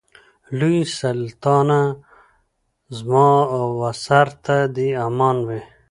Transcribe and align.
لوی 0.59 0.79
سلطانه 0.99 1.81
زما 2.97 3.29
و 3.79 3.81
سر 4.05 4.27
ته 4.43 4.57
دي 4.75 4.89
امان 5.07 5.37
وي 5.47 5.59